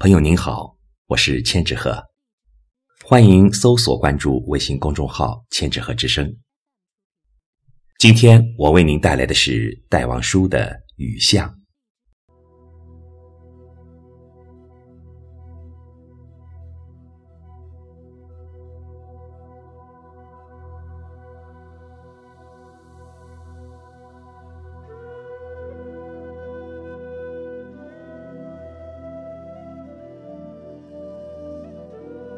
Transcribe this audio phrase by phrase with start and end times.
[0.00, 0.76] 朋友您好，
[1.08, 2.00] 我是千纸鹤，
[3.04, 6.36] 欢迎搜索关注微信公众号“千纸鹤之声”。
[7.98, 11.50] 今天我为您带来的是戴望舒的《雨巷》。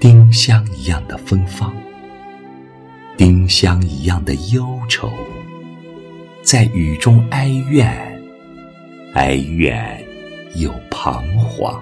[0.00, 1.76] 丁香一样的芬芳，
[3.18, 5.12] 丁香一样的忧愁，
[6.40, 8.18] 在雨中哀怨，
[9.12, 10.02] 哀怨
[10.54, 11.78] 又彷徨。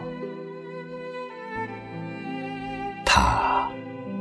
[3.07, 3.71] 他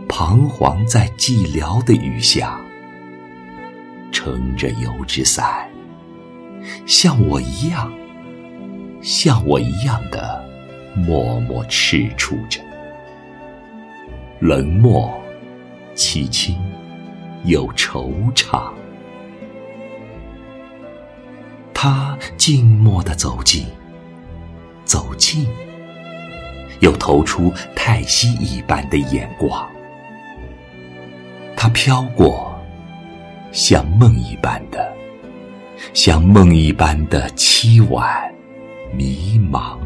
[0.08, 2.61] 彷徨在寂寥的雨下，
[4.11, 5.67] 撑着油纸伞，
[6.86, 7.92] 像我一样，
[9.02, 10.48] 像我一样的
[10.94, 12.61] 默默踟蹰着。
[14.40, 15.20] 冷漠、
[15.96, 16.56] 凄清
[17.46, 18.72] 又惆怅，
[21.74, 23.66] 他静默地走近，
[24.86, 25.48] 走近，
[26.82, 29.68] 又投出太息一般的眼光。
[31.56, 32.56] 他飘过，
[33.52, 34.94] 像梦一般的，
[35.96, 38.32] 像梦一般的凄婉、
[38.94, 39.80] 迷茫。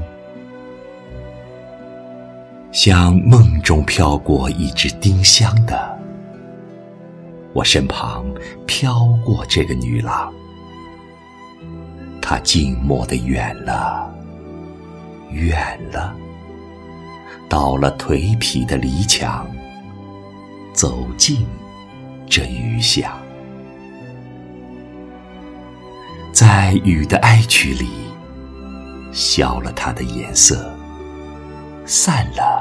[2.71, 5.99] 像梦中飘过一只丁香的，
[7.53, 8.25] 我身旁
[8.65, 10.33] 飘过这个女郎，
[12.21, 14.09] 她静默的远了，
[15.31, 16.15] 远了，
[17.49, 19.45] 到了颓圮的篱墙，
[20.71, 21.45] 走进
[22.25, 23.11] 这雨巷，
[26.31, 27.89] 在雨的哀曲里，
[29.11, 30.73] 消了它的颜色。
[31.83, 32.60] 散了，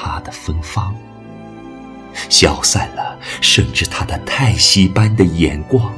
[0.00, 0.94] 它的芬芳；
[2.30, 5.92] 消散了，甚至它的叹息般的眼光，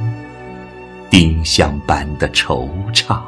[1.11, 3.21] 丁香般的惆怅。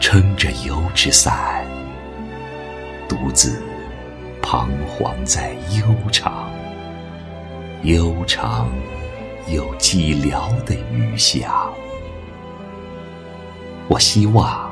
[0.00, 1.64] 撑着油纸伞，
[3.08, 3.62] 独自
[4.42, 6.50] 彷徨在悠长、
[7.84, 8.68] 悠长
[9.46, 11.72] 又寂寥的雨巷。
[13.86, 14.65] 我希望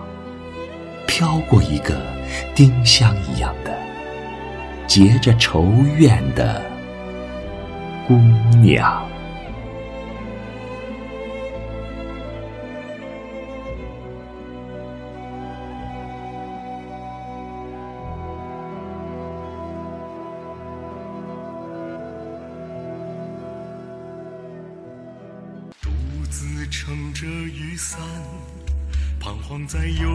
[1.16, 1.94] 飘过一个
[2.56, 3.72] 丁香一样的、
[4.84, 5.64] 结着愁
[5.96, 6.60] 怨的
[8.08, 8.14] 姑
[8.60, 9.08] 娘。
[25.80, 25.90] 独
[26.28, 28.63] 自撑着雨伞。
[29.24, 30.06] 彷徨在悠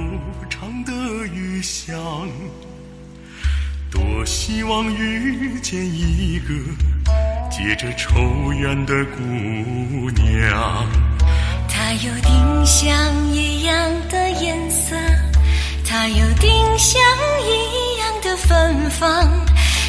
[0.51, 0.93] 长的
[1.33, 1.97] 雨巷，
[3.89, 6.53] 多希望遇见一个
[7.49, 9.21] 结着愁怨的姑
[10.11, 10.85] 娘。
[11.67, 12.95] 她有丁香
[13.33, 14.95] 一样的颜色，
[15.83, 17.01] 她有丁香
[17.41, 19.27] 一样的芬芳，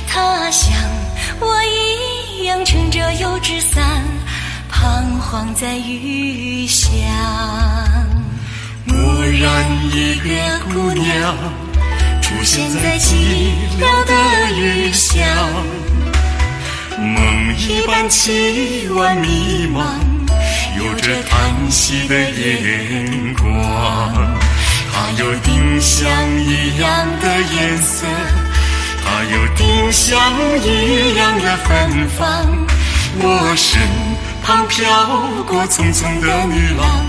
[0.09, 0.73] 她像
[1.41, 4.03] 我一样撑着油纸伞，
[4.71, 6.91] 彷徨在雨巷。
[9.31, 10.29] 突然一个
[10.75, 11.37] 姑娘
[12.21, 13.15] 出现在寂
[13.79, 14.13] 寥的
[14.59, 15.25] 雨巷，
[16.99, 19.85] 梦一般凄婉迷茫，
[20.77, 23.49] 有着叹息的眼光。
[24.93, 26.11] 她有丁香
[26.45, 28.05] 一样的颜色，
[29.05, 30.21] 她有丁香
[30.61, 32.67] 一样的芬芳。
[33.21, 33.81] 我身
[34.43, 34.91] 旁飘
[35.47, 37.07] 过匆匆的女郎。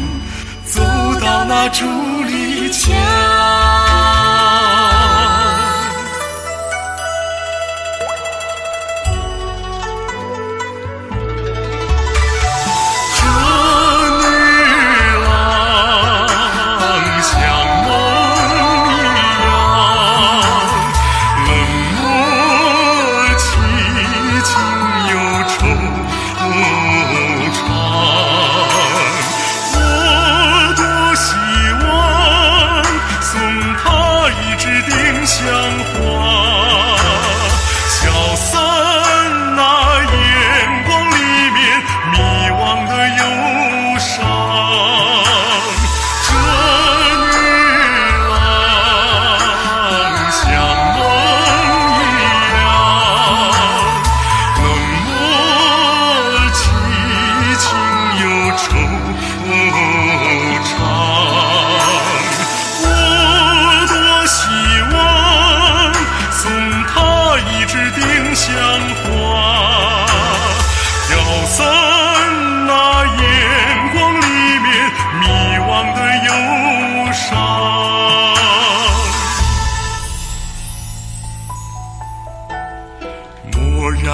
[0.63, 0.81] 走
[1.19, 1.83] 到那竹
[2.71, 3.00] 千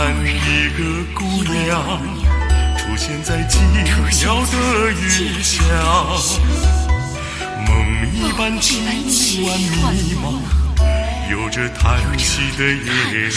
[0.07, 0.79] 看一个
[1.13, 1.99] 姑娘
[2.77, 3.59] 出现在紧
[4.23, 5.59] 要的雨下，
[7.67, 7.69] 梦
[8.13, 8.79] 一般千
[9.43, 10.39] 万迷茫，
[11.29, 13.29] 有着叹息的眼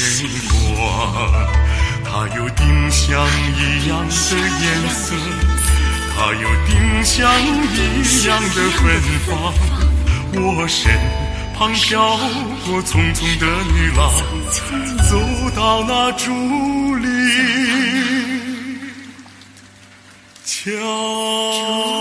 [0.48, 0.54] 光。
[2.04, 3.26] 她有丁香
[3.56, 5.16] 一样的颜色，
[6.14, 6.70] 她有丁
[7.02, 7.18] 香
[7.74, 8.80] 一样的芬
[9.26, 9.28] 芳。
[10.34, 10.94] 我身。
[11.60, 12.16] 旁飘
[12.64, 14.10] 过匆匆的女郎，
[15.10, 15.20] 走
[15.54, 16.32] 到那竹
[16.96, 17.04] 林
[20.42, 21.99] 桥。